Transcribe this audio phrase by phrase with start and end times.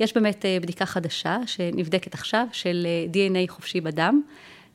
[0.00, 4.22] יש באמת בדיקה חדשה שנבדקת עכשיו של DNA חופשי בדם.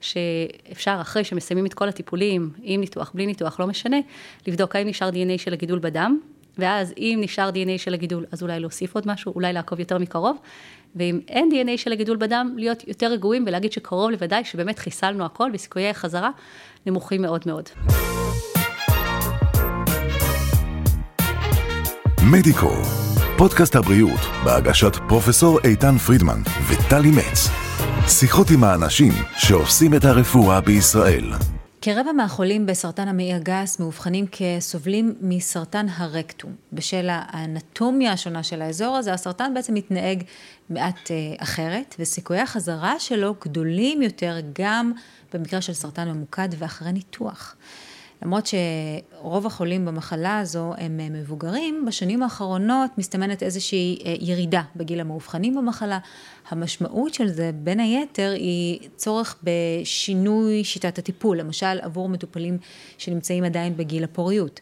[0.02, 3.98] שאפשר אחרי שמסיימים את כל הטיפולים, עם ניתוח, בלי ניתוח, לא משנה,
[4.48, 6.20] לבדוק האם נשאר DNA של הגידול בדם,
[6.58, 10.38] ואז אם נשאר DNA של הגידול, אז אולי להוסיף עוד משהו, אולי לעקוב יותר מקרוב,
[10.96, 15.52] ואם אין DNA של הגידול בדם, להיות יותר רגועים ולהגיד שקרוב לוודאי שבאמת חיסלנו הכל,
[15.54, 16.30] וסיכויי החזרה
[16.86, 17.70] נמוכים מאוד מאוד.
[22.32, 23.05] מדיקו,
[23.38, 27.50] פודקאסט הבריאות בהגשת פרופסור איתן פרידמן וטלי מצ.
[28.08, 31.34] שיחות עם האנשים שעושים את הרפואה בישראל.
[31.82, 36.56] כרבע מהחולים בסרטן המעי הגס מאובחנים כסובלים מסרטן הרקטום.
[36.74, 40.24] בשל האנטומיה השונה של האזור הזה, הסרטן בעצם מתנהג
[40.70, 44.92] מעט אה, אחרת, וסיכויי החזרה שלו גדולים יותר גם
[45.34, 47.56] במקרה של סרטן ממוקד ואחרי ניתוח.
[48.26, 55.00] למרות שרוב החולים במחלה הזו הם אה, מבוגרים, בשנים האחרונות מסתמנת איזושהי אה, ירידה בגיל
[55.00, 56.00] המאובחנים במחלה.
[56.50, 62.58] המשמעות של זה, בין היתר, היא צורך בשינוי שיטת הטיפול, למשל עבור מטופלים
[62.98, 64.60] שנמצאים עדיין בגיל הפוריות.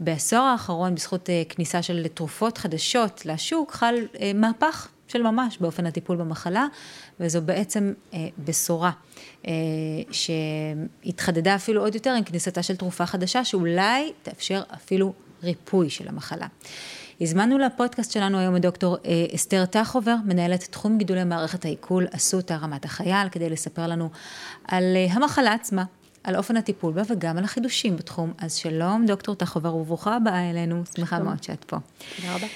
[0.00, 3.94] בעשור האחרון, בזכות אה, כניסה של תרופות חדשות לשוק, חל
[4.34, 6.66] מהפך של ממש באופן הטיפול במחלה,
[7.20, 8.90] וזו בעצם אה, בשורה
[9.46, 9.52] אה,
[10.10, 16.46] שהתחדדה אפילו עוד יותר עם כניסתה של תרופה חדשה, שאולי תאפשר אפילו ריפוי של המחלה.
[17.20, 22.54] הזמנו לפודקאסט שלנו היום את דוקטור אה, אסתר טחובר, מנהלת תחום גידולי מערכת העיכול אסותא
[22.62, 24.10] רמת החייל, כדי לספר לנו
[24.68, 25.84] על אה, המחלה עצמה,
[26.24, 28.32] על אופן הטיפול בה וגם על החידושים בתחום.
[28.38, 31.76] אז שלום, דוקטור טחובר, וברוכה הבאה אלינו, שמחה מאוד שאת פה.
[32.16, 32.46] תודה רבה.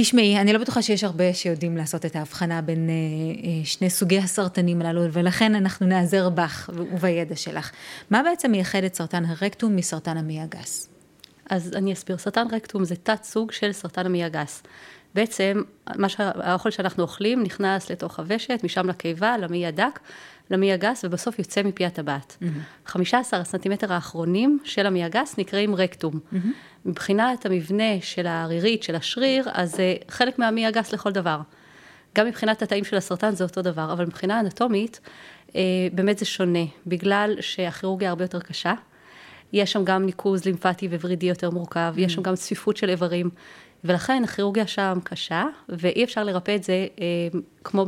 [0.00, 4.18] תשמעי, אני לא בטוחה שיש הרבה שיודעים לעשות את ההבחנה בין אה, אה, שני סוגי
[4.18, 7.70] הסרטנים הללו, ולכן אנחנו נעזר בך ובידע שלך.
[8.10, 10.88] מה בעצם מייחד את סרטן הרקטום מסרטן המעי הגס?
[11.50, 14.62] אז אני אסביר, סרטן רקטום זה תת סוג של סרטן המעי הגס.
[15.14, 15.62] בעצם,
[15.96, 20.00] מה שהאוכל שאנחנו אוכלים נכנס לתוך הוושת, משם לקיבה, למעי הדק,
[20.50, 22.36] למעי הגס, ובסוף יוצא מפי הטבעת.
[22.40, 22.90] Mm-hmm.
[22.90, 26.14] 15 הסנטימטר האחרונים של המעי הגס נקראים רקטום.
[26.14, 26.36] Mm-hmm.
[26.84, 31.40] מבחינת המבנה של הערירית, של השריר, אז זה חלק מהמעי הגס לכל דבר.
[32.16, 35.00] גם מבחינת התאים של הסרטן זה אותו דבר, אבל מבחינה אנטומית,
[35.56, 35.60] אה,
[35.92, 38.74] באמת זה שונה, בגלל שהכירורגיה הרבה יותר קשה.
[39.52, 42.00] יש שם גם ניקוז לימפטי וורידי יותר מורכב, mm-hmm.
[42.00, 43.30] יש שם גם צפיפות של איברים.
[43.84, 47.86] ולכן הכירורגיה שם קשה, ואי אפשר לרפא את זה אה, כמו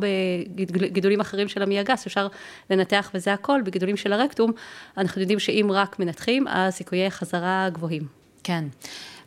[0.54, 2.28] בגידולים אחרים של המעי הגס, אפשר
[2.70, 4.52] לנתח וזה הכל, בגידולים של הרקטום,
[4.96, 8.19] אנחנו יודעים שאם רק מנתחים, אז סיכויי חזרה גבוהים.
[8.44, 8.64] כן.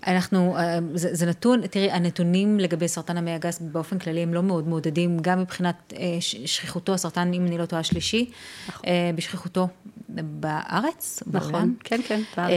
[0.07, 4.43] אנחנו, אה, זה, זה נתון, תראי, הנתונים לגבי סרטן המעי הגס באופן כללי הם לא
[4.43, 8.29] מאוד מעודדים, גם מבחינת אה, שכיחותו, הסרטן, אם אני לא טועה, השלישי,
[8.67, 8.89] נכון.
[8.89, 9.67] אה, בשכיחותו
[10.09, 11.73] בארץ, נכון, בעולם.
[11.83, 12.51] כן, כן, בארץ,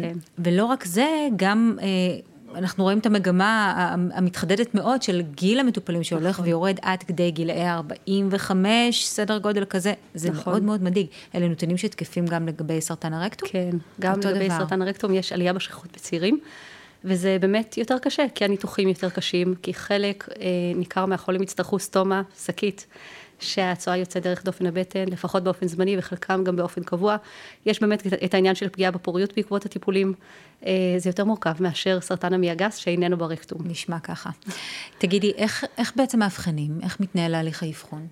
[0.00, 0.18] כן.
[0.38, 1.78] ולא רק זה, גם...
[2.56, 3.72] אנחנו רואים את המגמה
[4.14, 6.44] המתחדדת מאוד של גיל המטופלים שהולך נכון.
[6.44, 10.52] ויורד עד כדי גילאי 45, סדר גודל כזה, זה נכון.
[10.52, 11.06] מאוד מאוד מדאיג.
[11.34, 13.48] אלה נתונים שתקפים גם לגבי סרטן הרקטום?
[13.48, 13.70] כן,
[14.00, 14.58] גם לגבי דבר.
[14.58, 16.40] סרטן הרקטום יש עלייה בשכיחות בצעירים.
[17.04, 22.22] וזה באמת יותר קשה, כי הניתוחים יותר קשים, כי חלק אה, ניכר מהחולים יצטרכו סטומה,
[22.46, 22.86] שקית,
[23.40, 27.16] שהצואה יוצאת דרך דופן הבטן, לפחות באופן זמני וחלקם גם באופן קבוע.
[27.66, 30.14] יש באמת את העניין של פגיעה בפוריות בעקבות הטיפולים.
[30.66, 33.58] אה, זה יותר מורכב מאשר סרטן המעי הגס שאיננו ברקטום.
[33.64, 34.30] נשמע ככה.
[34.98, 36.78] תגידי, איך, איך בעצם מאבחנים?
[36.82, 38.06] איך מתנהל הליך האבחון?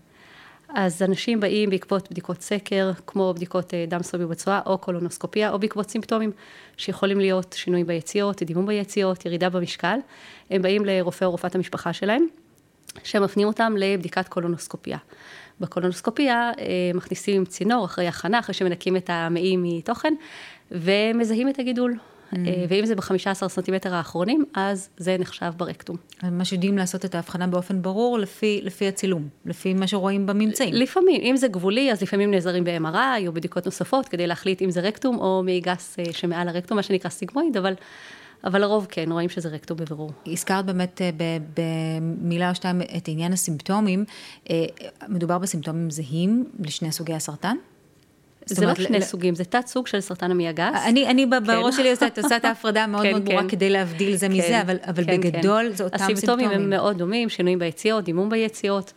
[0.75, 5.59] אז אנשים באים בעקבות בדיקות סקר, כמו בדיקות אה, דם סובי בצואה, או קולונוסקופיה, או
[5.59, 6.31] בעקבות סימפטומים
[6.77, 9.99] שיכולים להיות שינוי ביציאות, דימום ביציאות, ירידה במשקל.
[10.50, 12.27] הם באים לרופא או רופאת המשפחה שלהם,
[13.04, 14.98] שמפנים אותם לבדיקת קולונוסקופיה.
[15.60, 16.64] בקולונוסקופיה אה,
[16.94, 20.14] מכניסים צינור אחרי הכנה, אחרי שמנקים את המעי מתוכן,
[20.70, 21.97] ומזהים את הגידול.
[22.32, 22.36] Mm.
[22.47, 25.97] אה, ואם זה ב-15 סנטימטר האחרונים, אז זה נחשב ברקטום.
[26.22, 30.75] ממש יודעים לעשות את ההבחנה באופן ברור לפי, לפי הצילום, לפי מה שרואים בממצאים.
[30.75, 34.81] לפעמים, אם זה גבולי, אז לפעמים נעזרים ב-MRI או בדיקות נוספות, כדי להחליט אם זה
[34.81, 37.75] רקטום או מעי גס אה, שמעל הרקטום, מה שנקרא סיגמואיד, אבל...
[38.44, 40.12] אבל לרוב כן, רואים שזה רקטום בבירור.
[40.26, 41.10] הזכרת באמת אה,
[41.56, 44.05] במילה או שתיים את עניין הסימפטומים.
[45.08, 47.56] מדובר בסימפטומים זהים לשני סוגי הסרטן?
[48.46, 50.82] זה לא שני סוגים, זה תת סוג של סרטן המעי הגס.
[50.87, 51.44] אני, אני כן.
[51.44, 53.49] בראש שלי עושה, עושה את ההפרדה מאוד כן, מאוד ברורה כן.
[53.49, 56.17] כדי להבדיל זה מזה, אבל, אבל בגדול זה אותם סימפטומים.
[56.17, 58.93] הסימפטומים הם מאוד דומים, שינויים ביציאות, דימום ביציאות.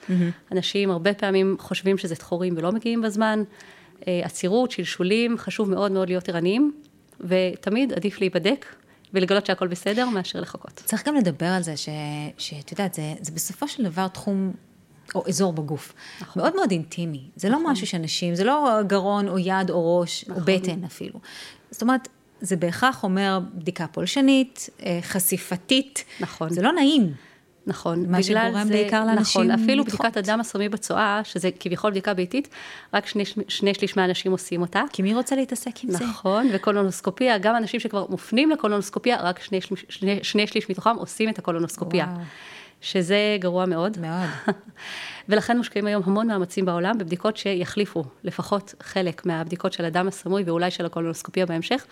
[0.51, 3.43] אנשים הרבה פעמים חושבים שזה דחורים ולא מגיעים בזמן.
[4.07, 6.71] אה, עצירות, שלשולים, חשוב מאוד מאוד להיות ערניים,
[7.21, 8.65] ותמיד עדיף להיבדק
[9.15, 10.81] ולגלות שהכל בסדר, מאשר לחכות.
[10.85, 11.73] צריך גם לדבר על זה,
[12.37, 14.53] שאת יודעת, זה, זה בסופו של דבר תחום
[15.15, 15.93] או אזור בגוף.
[16.21, 16.41] נכון.
[16.41, 17.29] מאוד מאוד אינטימי.
[17.35, 17.65] זה לא נכון.
[17.65, 20.41] לא משהו שאנשים, זה לא גרון או יד או ראש, נכון.
[20.41, 21.19] או בטן אפילו.
[21.71, 22.07] זאת אומרת,
[22.41, 26.05] זה בהכרח אומר בדיקה פולשנית, אה, חשיפתית.
[26.19, 26.49] נכון.
[26.49, 27.13] זה לא נעים.
[27.67, 28.05] נכון.
[28.11, 29.99] מה שגורם בעיקר לאנשים נכון, אפילו לדחות.
[29.99, 32.49] בדיקת הדם הסמוי בצואה, שזה כביכול בדיקה ביתית,
[32.93, 34.83] רק שני, שני שליש מהאנשים עושים אותה.
[34.93, 36.05] כי מי רוצה להתעסק עם זה?
[36.05, 39.59] נכון, וקולונוסקופיה, גם אנשים שכבר מופנים לקולונוסקופיה, רק שני,
[39.89, 42.05] שני, שני שליש מתוכם עושים את הקולונוסקופיה.
[42.05, 42.21] וואו.
[42.81, 43.97] שזה גרוע מאוד.
[43.99, 44.29] מאוד.
[45.29, 50.71] ולכן מושקעים היום המון מאמצים בעולם בבדיקות שיחליפו לפחות חלק מהבדיקות של הדם הסמוי ואולי
[50.71, 51.85] של הקולונוסקופיה בהמשך.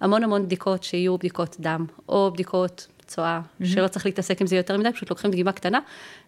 [0.00, 4.76] המון המון בדיקות שיהיו בדיקות דם, או בדיקות צואה, שלא צריך להתעסק עם זה יותר
[4.76, 5.78] מדי, פשוט לוקחים דגימה קטנה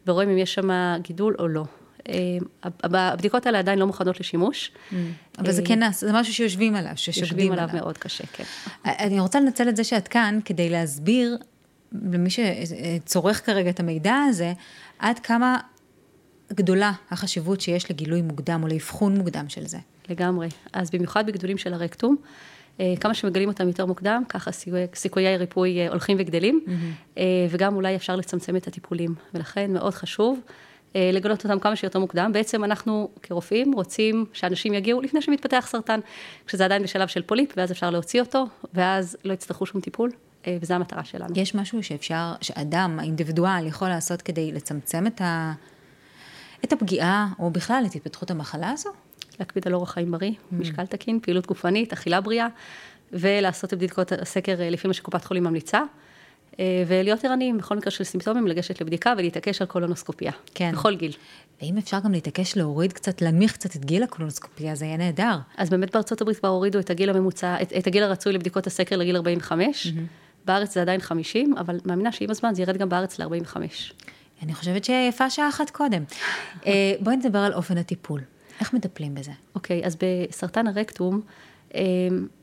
[0.07, 0.71] ורואים אם יש שם
[1.03, 1.65] גידול או לא.
[2.09, 2.15] אה,
[2.65, 4.73] הבדיקות האלה עדיין לא מוכנות לשימוש.
[5.39, 7.65] אבל זה אה, כן נעשה, זה משהו שיושבים עליו, ששוקדים יושבים עליו.
[7.65, 8.45] עליו מאוד קשה, כן.
[8.85, 11.37] אני רוצה לנצל את זה שאת כאן כדי להסביר
[11.93, 14.53] למי שצורך כרגע את המידע הזה,
[14.99, 15.59] עד כמה
[16.53, 19.79] גדולה החשיבות שיש לגילוי מוקדם או לאבחון מוקדם של זה.
[20.09, 20.49] לגמרי.
[20.73, 22.27] אז במיוחד בגידולים של הרקטום, אה,
[23.01, 27.21] כמה שמגלים אותם יותר מוקדם, ככה סיכויי, סיכויי ריפוי אה, הולכים וגדלים, mm-hmm.
[27.51, 29.15] וגם אולי אפשר לצמצם את הטיפולים.
[29.35, 30.41] ולכן מאוד חשוב
[30.97, 32.31] אה, לגלות אותם כמה שיותר מוקדם.
[32.33, 36.01] בעצם אנחנו כרופאים רוצים שאנשים יגיעו לפני שמתפתח סרטן,
[36.47, 40.11] כשזה עדיין בשלב של פוליפ, ואז אפשר להוציא אותו, ואז לא יצטרכו שום טיפול,
[40.47, 41.35] אה, וזו המטרה שלנו.
[41.37, 45.53] יש משהו שאפשר, שאדם, האינדיבידואל, יכול לעשות כדי לצמצם את, ה,
[46.65, 48.91] את הפגיעה, או בכלל את התפתחות המחלה הזו?
[49.40, 52.46] להקפיד על אורח חיים בריא, משקל תקין, פעילות גופנית, אכילה בריאה,
[53.12, 55.82] ולעשות את בדיקות הסקר אה, לפי מה שקופת חולים ממליצה,
[56.61, 60.32] אה, ולהיות ערניים בכל מקרה של סימפטומים, לגשת לבדיקה ולהתעקש על קולונוסקופיה.
[60.55, 60.73] כן.
[60.73, 61.12] בכל גיל.
[61.62, 65.38] ואם אפשר גם להתעקש להוריד קצת, להנמיך קצת את גיל הקולונוסקופיה, זה יהיה נהדר.
[65.56, 68.96] אז באמת בארצות הברית כבר הורידו את הגיל הממוצע, את, את הגיל הרצוי לבדיקות הסקר
[68.96, 69.91] לגיל 45, mm-hmm.
[70.44, 73.56] בארץ זה עדיין 50, אבל מאמינה שעם הזמן זה ירד גם בארץ ל-45.
[74.43, 76.02] אני חושבת שיפה שעה אחת קודם.
[76.67, 78.20] אה, בואי נדבר על אופן הטיפול.
[78.60, 79.32] איך מטפלים בזה?
[79.55, 81.20] אוקיי, אז בסרטן הרקטום,
[81.75, 81.81] אה,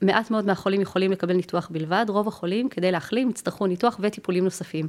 [0.02, 4.88] מעט מאוד מהחולים יכולים לקבל ניתוח בלבד, רוב החולים, כדי להחלים, יצטרכו ניתוח וטיפולים נוספים.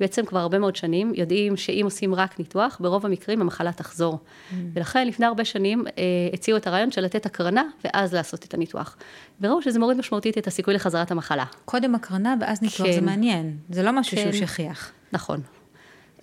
[0.00, 4.18] בעצם כבר הרבה מאוד שנים יודעים שאם עושים רק ניתוח, ברוב המקרים המחלה תחזור.
[4.18, 4.54] Mm.
[4.74, 8.96] ולכן לפני הרבה שנים אה, הציעו את הרעיון של לתת הקרנה ואז לעשות את הניתוח.
[9.40, 11.44] וראו שזה מוריד משמעותית את הסיכוי לחזרת המחלה.
[11.64, 12.92] קודם הקרנה ואז ניתוח, כן.
[12.92, 13.56] זה מעניין.
[13.70, 14.32] זה לא משהו כן.
[14.32, 14.92] שהוא שכיח.
[15.12, 15.40] נכון.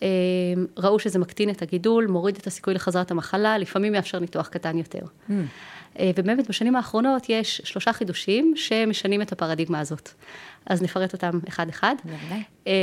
[0.04, 0.08] אה,
[0.78, 5.06] ראו שזה מקטין את הגידול, מוריד את הסיכוי לחזרת המחלה, לפעמים מאפשר ניתוח קטן יותר.
[5.30, 5.34] Mm.
[6.16, 10.10] ובאמת בשנים האחרונות יש שלושה חידושים שמשנים את הפרדיגמה הזאת.
[10.66, 11.96] אז נפרט אותם אחד-אחד.
[12.68, 12.74] אה,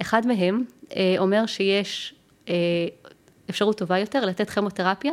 [0.00, 0.64] אחד מהם
[0.96, 2.14] אה, אומר שיש
[2.48, 2.54] אה,
[3.50, 5.12] אפשרות טובה יותר לתת כימותרפיה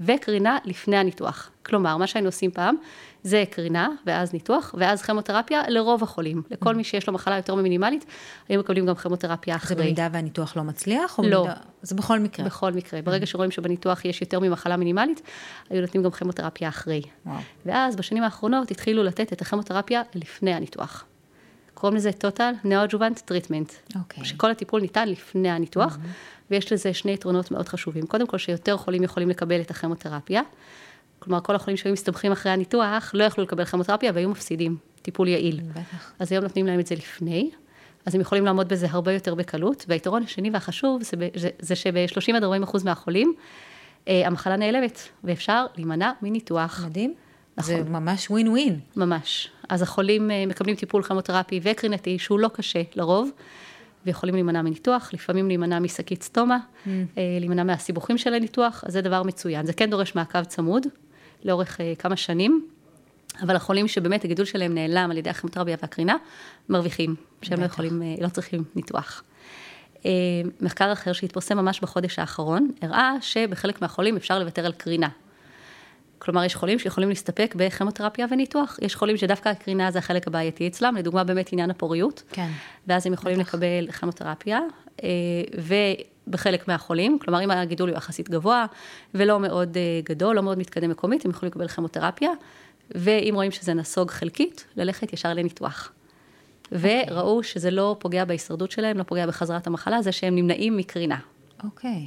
[0.00, 1.50] וקרינה לפני הניתוח.
[1.62, 2.76] כלומר, מה שהיינו עושים פעם,
[3.24, 6.42] זה קרינה, ואז ניתוח, ואז כימותרפיה לרוב החולים.
[6.50, 8.04] לכל מי שיש לו מחלה יותר מינימלית,
[8.48, 9.76] היו מקבלים גם כימותרפיה זה אחרי.
[9.76, 11.20] במידה והניתוח לא מצליח?
[11.22, 11.42] לא.
[11.42, 11.54] במידה...
[11.82, 12.46] זה בכל מקרה.
[12.46, 13.02] בכל מקרה.
[13.02, 15.22] ברגע שרואים שבניתוח יש יותר ממחלה מינימלית,
[15.70, 17.02] היו נותנים גם כימותרפיה אחרי.
[17.26, 17.38] וואו.
[17.66, 21.04] ואז בשנים האחרונות התחילו לתת את הכימותרפיה לפני הניתוח.
[21.74, 23.96] קוראים לזה total neoadjuvant treatment.
[23.98, 24.24] אוקיי.
[24.24, 25.98] שכל הטיפול ניתן לפני הניתוח,
[26.50, 28.06] ויש לזה שני יתרונות מאוד חשובים.
[28.06, 30.42] קודם כל, שיותר חולים יכולים לקבל את הכימותרפיה.
[31.24, 35.60] כלומר, כל החולים שהיו מסתבכים אחרי הניתוח, לא יכלו לקבל כימותרפיה והיו מפסידים טיפול יעיל.
[35.70, 36.12] בטח.
[36.18, 37.50] אז היום נותנים להם את זה לפני,
[38.06, 39.84] אז הם יכולים לעמוד בזה הרבה יותר בקלות.
[39.88, 43.34] והיתרון השני והחשוב זה, זה, זה שב-30 עד 40 אחוז מהחולים,
[44.08, 46.84] אה, המחלה נעלמת, ואפשר להימנע מניתוח.
[46.86, 47.14] מדהים.
[47.56, 47.74] נכון.
[47.74, 48.80] זה ממש ווין ווין.
[48.96, 49.50] ממש.
[49.68, 53.30] אז החולים אה, מקבלים טיפול כימותרפי וקרינתי, שהוא לא קשה לרוב,
[54.06, 56.88] ויכולים להימנע מניתוח, לפעמים להימנע משקית סטומה, Mm.
[57.18, 59.66] אה, להימנע מהסיבוכים של הניתוח, אז זה דבר מצוין.
[59.66, 60.86] זה כן דורש מעקב צמוד,
[61.44, 62.66] לאורך אה, כמה שנים,
[63.42, 66.16] אבל החולים שבאמת הגידול שלהם נעלם על ידי הכימותרפיה והקרינה,
[66.68, 67.64] מרוויחים, שהם לא.
[67.64, 69.22] יכולים, אה, לא צריכים ניתוח.
[70.06, 70.10] אה,
[70.60, 75.08] מחקר אחר שהתפרסם ממש בחודש האחרון, הראה שבחלק מהחולים אפשר לוותר על קרינה.
[76.18, 78.78] כלומר, יש חולים שיכולים להסתפק בכימותרפיה וניתוח.
[78.82, 82.22] יש חולים שדווקא הקרינה זה החלק הבעייתי אצלם, לדוגמה באמת עניין הפוריות.
[82.32, 82.48] כן.
[82.86, 83.48] ואז הם יכולים בטח.
[83.48, 84.60] לקבל כימותרפיה,
[86.26, 88.66] ובחלק מהחולים, כלומר, אם הגידול הוא יחסית גבוה
[89.14, 92.30] ולא מאוד אה, גדול, לא מאוד מתקדם מקומית, הם יכולים לקבל כימותרפיה,
[92.90, 95.92] ואם רואים שזה נסוג חלקית, ללכת ישר לניתוח.
[96.72, 101.18] וראו שזה לא פוגע בהישרדות שלהם, לא פוגע בחזרת המחלה, זה שהם נמנעים מקרינה.
[101.64, 102.06] אוקיי.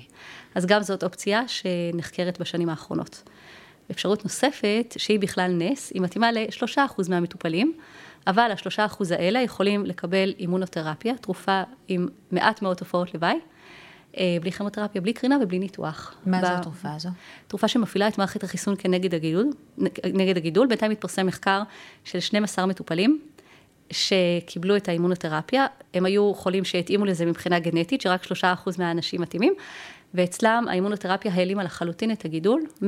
[0.56, 3.24] אז גם זאת אופציה שנחקרת בשנים האחרונות.
[3.92, 7.74] אפשרות נוספת, שהיא בכלל נס, היא מתאימה ל-3% מהמטופלים,
[8.28, 13.40] אבל ה-3% האלה יכולים לקבל אימונותרפיה, תרופה עם מעט מאוד תופעות לוואי,
[14.42, 16.16] בלי כימותרפיה, בלי קרינה ובלי ניתוח.
[16.26, 17.10] מה ב- זו התרופה הזו?
[17.48, 19.50] תרופה שמפעילה את מערכת החיסון כנגד הגידול,
[20.14, 20.68] נגד הגידול.
[20.68, 21.62] בינתיים התפרסם מחקר
[22.04, 23.20] של 12 מטופלים
[23.92, 25.66] שקיבלו את האימונותרפיה.
[25.94, 28.34] הם היו חולים שהתאימו לזה מבחינה גנטית, שרק 3%
[28.78, 29.54] מהאנשים מתאימים,
[30.14, 32.86] ואצלם האימונותרפיה העלימה לחלוטין את הגידול, 100%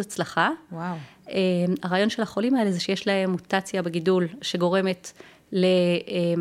[0.00, 0.50] הצלחה.
[0.72, 0.96] וואו.
[1.30, 1.36] אה,
[1.82, 5.12] הרעיון של החולים האלה זה שיש להם מוטציה בגידול שגורמת
[5.54, 5.58] אה,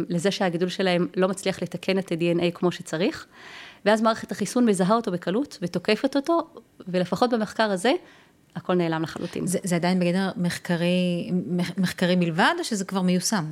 [0.10, 3.25] לזה שהגידול שלהם לא מצליח לתקן את ה-DNA כמו שצריך,
[3.85, 6.47] ואז מערכת החיסון מזהה אותו בקלות ותוקפת אותו,
[6.88, 7.91] ולפחות במחקר הזה,
[8.55, 9.47] הכל נעלם לחלוטין.
[9.47, 11.31] זה, זה עדיין בגדר מחקרי,
[11.77, 13.45] מחקרי בלבד, או שזה כבר מיושם?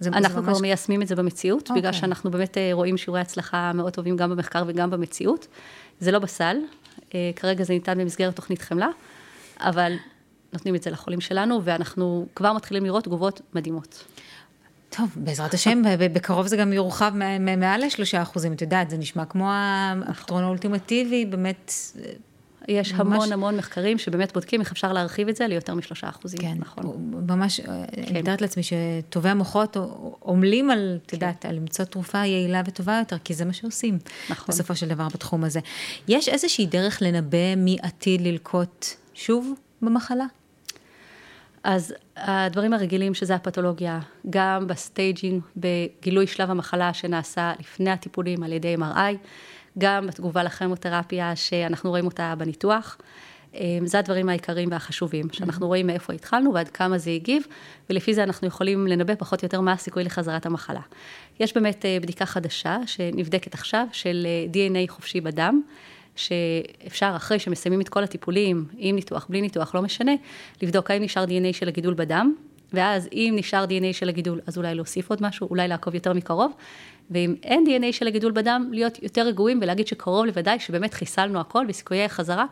[0.00, 0.48] זה, אנחנו זה ממש...
[0.48, 1.74] כבר מיישמים את זה במציאות, okay.
[1.74, 2.00] בגלל אוקיי.
[2.00, 5.46] שאנחנו באמת אה, רואים שיעורי הצלחה מאוד טובים גם במחקר וגם במציאות.
[6.00, 6.56] זה לא בסל,
[7.14, 8.88] אה, כרגע זה ניתן במסגרת תוכנית חמלה,
[9.60, 9.92] אבל
[10.52, 14.04] נותנים את זה לחולים שלנו, ואנחנו כבר מתחילים לראות תגובות מדהימות.
[14.96, 17.12] טוב, בעזרת השם, בקרוב זה גם יורחב
[17.56, 19.50] מעל לשלושה אחוזים, את יודעת, זה נשמע כמו
[20.06, 21.72] הפתרון האולטימטיבי, באמת...
[22.68, 23.00] יש ממש...
[23.00, 27.12] המון המון מחקרים שבאמת בודקים איך אפשר להרחיב את זה ליותר משלושה אחוזים, כן, נכון.
[27.28, 27.72] ממש, כן.
[28.10, 29.76] אני מתארת לעצמי שטובי המוחות
[30.26, 33.98] עמלים על, את יודעת, על למצוא תרופה יעילה וטובה יותר, כי זה מה שעושים,
[34.30, 34.46] נכון.
[34.48, 35.60] בסופו של דבר בתחום הזה.
[36.08, 40.26] יש איזושהי דרך לנבא מי עתיד ללקוט שוב במחלה?
[41.64, 48.52] אז הדברים הרגילים שזה הפתולוגיה, גם ב staging, בגילוי שלב המחלה שנעשה לפני הטיפולים על
[48.52, 49.16] ידי MRI,
[49.78, 52.98] גם בתגובה לכימותרפיה שאנחנו רואים אותה בניתוח.
[53.54, 57.42] אה, זה הדברים העיקריים והחשובים, שאנחנו רואים מאיפה התחלנו ועד כמה זה הגיב,
[57.90, 60.80] ולפי זה אנחנו יכולים לנבא פחות או יותר מה הסיכוי לחזרת המחלה.
[61.40, 65.62] יש באמת אה, בדיקה חדשה שנבדקת עכשיו של אה, DNA חופשי בדם.
[66.16, 70.12] שאפשר אחרי שמסיימים את כל הטיפולים, עם ניתוח, בלי ניתוח, לא משנה,
[70.62, 72.34] לבדוק האם נשאר DNA של הגידול בדם,
[72.72, 76.52] ואז אם נשאר DNA של הגידול, אז אולי להוסיף עוד משהו, אולי לעקוב יותר מקרוב,
[77.10, 81.66] ואם אין DNA של הגידול בדם, להיות יותר רגועים ולהגיד שקרוב לוודאי שבאמת חיסלנו הכל
[81.68, 82.44] וסיכויי החזרה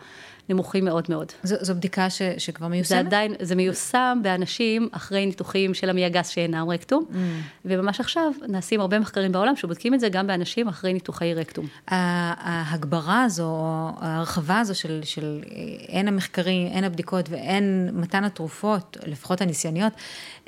[0.49, 1.33] נמוכים מאוד מאוד.
[1.43, 2.89] זו, זו בדיקה ש, שכבר מיושמת?
[2.89, 7.17] זה עדיין, זה מיושם באנשים אחרי ניתוחים של המעי הגס שאינם רקטום, mm.
[7.65, 11.67] וממש עכשיו נעשים הרבה מחקרים בעולם שבודקים את זה גם באנשים אחרי ניתוחי רקטום.
[11.89, 13.57] ההגברה הזו,
[14.01, 15.41] ההרחבה הזו של, של
[15.89, 19.93] הן המחקרים, הן הבדיקות והן מתן התרופות, לפחות הניסיוניות,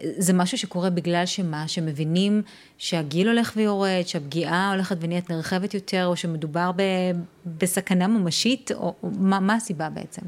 [0.02, 2.42] זה משהו שקורה בגלל שמה, שמבינים
[2.78, 6.82] שהגיל הולך ויורד, שהפגיעה הולכת ונהיית נרחבת יותר, או שמדובר ב,
[7.46, 10.22] בסכנה ממשית, או, או מה, מה הסיבה בעצם?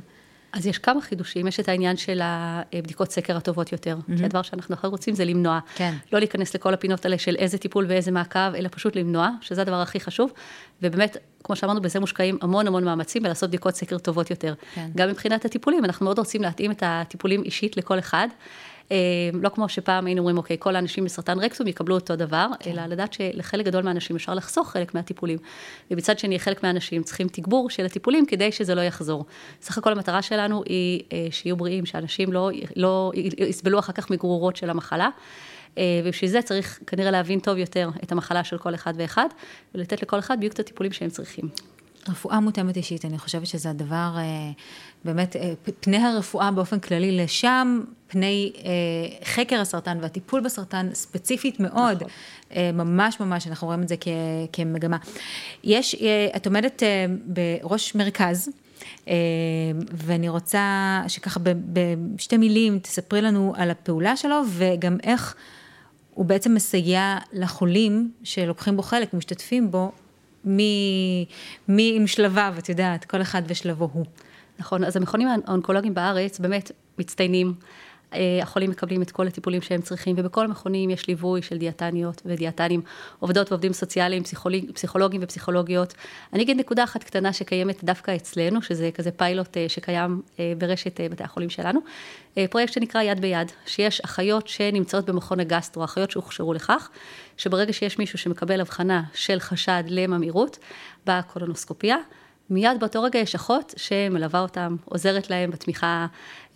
[0.52, 4.16] אז יש כמה חידושים, יש את העניין של הבדיקות סקר הטובות יותר, mm-hmm.
[4.16, 5.58] כי הדבר שאנחנו אחר רוצים זה למנוע.
[5.74, 5.94] כן.
[6.12, 9.80] לא להיכנס לכל הפינות האלה של איזה טיפול ואיזה מעקב, אלא פשוט למנוע, שזה הדבר
[9.80, 10.32] הכי חשוב,
[10.82, 14.54] ובאמת, כמו שאמרנו, בזה מושקעים המון המון מאמצים ולעשות בדיקות סקר טובות יותר.
[14.74, 14.88] כן.
[14.96, 18.28] גם מבחינת הטיפולים, אנחנו מאוד רוצים להתאים את הטיפולים אישית לכל אחד.
[18.92, 18.96] אה,
[19.42, 22.70] לא כמו שפעם היינו אומרים, אוקיי, כל האנשים בסרטן רקטום יקבלו אותו דבר, כן.
[22.70, 25.38] אלא לדעת שלחלק גדול מהאנשים אפשר לחסוך חלק מהטיפולים.
[25.90, 29.24] ומצד שני, חלק מהאנשים צריכים תגבור של הטיפולים כדי שזה לא יחזור.
[29.62, 34.56] סך הכל המטרה שלנו היא אה, שיהיו בריאים, שאנשים לא, לא יסבלו אחר כך מגרורות
[34.56, 35.08] של המחלה.
[35.78, 39.28] אה, ובשביל זה צריך כנראה להבין טוב יותר את המחלה של כל אחד ואחד,
[39.74, 41.48] ולתת לכל אחד בדיוק את הטיפולים שהם צריכים.
[42.08, 44.50] רפואה מותאמת אישית, אני חושבת שזה הדבר, אה,
[45.04, 48.70] באמת, אה, פני הרפואה באופן כללי לשם, פני אה,
[49.24, 52.08] חקר הסרטן והטיפול בסרטן ספציפית מאוד, נכון.
[52.74, 53.94] ממש ממש, אנחנו רואים את זה
[54.52, 54.96] כמגמה.
[55.64, 55.96] יש,
[56.36, 56.82] את עומדת
[57.26, 58.48] בראש מרכז,
[59.92, 61.40] ואני רוצה שככה
[62.14, 65.34] בשתי מילים תספרי לנו על הפעולה שלו וגם איך
[66.14, 69.92] הוא בעצם מסייע לחולים שלוקחים בו חלק, משתתפים בו,
[70.46, 71.24] מי,
[71.68, 74.06] מי עם שלביו, את יודעת, כל אחד ושלבו הוא.
[74.58, 77.54] נכון, אז המכונים האונקולוגיים בארץ באמת מצטיינים.
[78.16, 82.80] אה, החולים מקבלים את כל הטיפולים שהם צריכים, ובכל המכונים יש ליווי של דיאטניות ודיאטנים,
[83.18, 85.94] עובדות ועובדים סוציאליים, פסיכולוג, פסיכולוגים ופסיכולוגיות.
[86.32, 91.00] אני אגיד נקודה אחת קטנה שקיימת דווקא אצלנו, שזה כזה פיילוט אה, שקיים אה, ברשת
[91.10, 91.80] בתי החולים שלנו,
[92.50, 96.90] פרויקט שנקרא יד ביד, שיש אחיות שנמצאות במכון הגסטרו, אחיות שהוכשרו לכך,
[97.36, 100.58] שברגע שיש מישהו שמקבל הבחנה של חשד לממאירות
[101.06, 101.96] בקולונוסקופיה,
[102.50, 106.06] מיד באותו רגע יש אחות שמלווה אותם, עוזרת להם בתמיכה,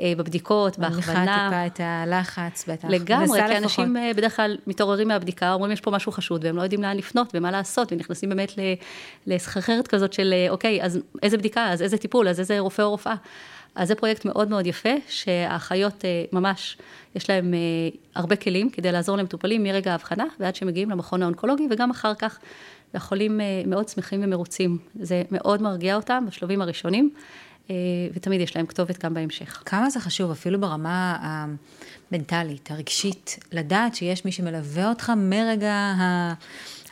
[0.01, 1.21] אה, בבדיקות, בהכוונה.
[1.21, 2.89] מניחה טיפה את הלחץ, בטח.
[2.89, 6.63] לגמרי, כי אנשים אה, בדרך כלל מתעוררים מהבדיקה, אומרים יש פה משהו חשוד, והם לא
[6.63, 8.53] יודעים לאן לפנות ומה לעשות, ונכנסים באמת
[9.27, 12.91] לסחרחרת כזאת של, אה, אוקיי, אז איזה בדיקה, אז איזה טיפול, אז איזה רופא או
[12.91, 13.15] רופאה.
[13.75, 16.79] אז זה פרויקט מאוד מאוד יפה, שהאחיות ממש,
[17.15, 17.55] יש להם
[18.15, 22.39] הרבה כלים כדי לעזור למטופלים מרגע ההבחנה ועד שמגיעים למכון האונקולוגי, וגם אחר כך
[22.95, 24.79] והחולים אה, מאוד שמחים ומרוצים.
[25.01, 27.11] זה מאוד מרגיע אותם בשלבים הראשונים,
[27.71, 27.75] אה,
[28.15, 29.63] ותמיד יש להם כתובת גם בהמשך.
[29.67, 31.17] כמה זה חשוב, אפילו ברמה
[32.11, 35.95] המנטלית, הרגשית, לדעת שיש מי שמלווה אותך מרגע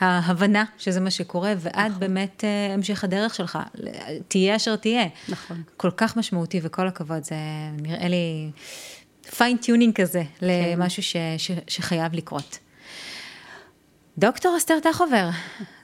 [0.01, 2.01] ההבנה שזה מה שקורה, ועד נכון.
[2.01, 3.59] באמת אה, המשך הדרך שלך,
[4.29, 5.07] תהיה אשר תהיה.
[5.29, 5.63] נכון.
[5.77, 7.37] כל כך משמעותי, וכל הכבוד, זה
[7.83, 8.51] נראה לי
[9.37, 10.47] fine tuning כזה, כן.
[10.47, 12.59] למשהו ש, ש, שחייב לקרות.
[14.19, 15.29] דוקטור אסתר טחובר,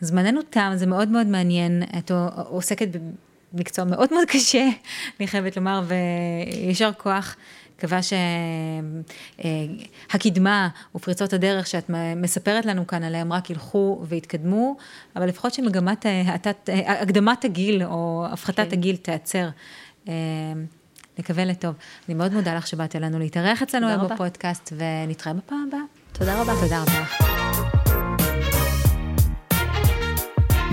[0.00, 2.10] זמננו תם, זה מאוד מאוד מעניין, את
[2.48, 2.88] עוסקת
[3.52, 4.68] במקצוע מאוד מאוד קשה,
[5.20, 7.36] אני חייבת לומר, ויישר כוח.
[7.78, 8.00] מקווה
[10.08, 14.76] שהקדמה ופריצות הדרך שאת מספרת לנו כאן עליהם רק ילכו ויתקדמו,
[15.16, 18.72] אבל לפחות שמגמת האטת, הקדמת הגיל או הפחתת כן.
[18.72, 19.48] הגיל תיעצר.
[21.18, 21.74] נקווה לטוב.
[22.08, 25.80] אני מאוד מודה לך שבאת אלינו להתארח אצלנו היום בפודקאסט, ונתראה בפעם הבאה.
[26.12, 26.52] תודה רבה.
[26.60, 27.43] תודה רבה לך.